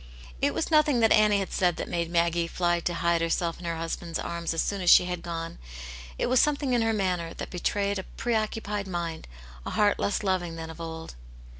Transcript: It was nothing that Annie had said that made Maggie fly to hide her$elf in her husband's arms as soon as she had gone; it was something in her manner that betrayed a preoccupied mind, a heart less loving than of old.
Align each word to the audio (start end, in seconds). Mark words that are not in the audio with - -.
It 0.41 0.55
was 0.55 0.71
nothing 0.71 0.99
that 1.01 1.11
Annie 1.11 1.37
had 1.37 1.53
said 1.53 1.75
that 1.75 1.87
made 1.87 2.09
Maggie 2.09 2.47
fly 2.47 2.79
to 2.79 2.93
hide 2.95 3.21
her$elf 3.21 3.59
in 3.59 3.65
her 3.65 3.77
husband's 3.77 4.17
arms 4.17 4.51
as 4.51 4.63
soon 4.63 4.81
as 4.81 4.89
she 4.89 5.05
had 5.05 5.21
gone; 5.21 5.59
it 6.17 6.25
was 6.25 6.39
something 6.39 6.73
in 6.73 6.81
her 6.81 6.91
manner 6.91 7.35
that 7.35 7.51
betrayed 7.51 7.99
a 7.99 8.03
preoccupied 8.17 8.87
mind, 8.87 9.27
a 9.63 9.69
heart 9.69 9.99
less 9.99 10.23
loving 10.23 10.55
than 10.55 10.71
of 10.71 10.81
old. 10.81 11.13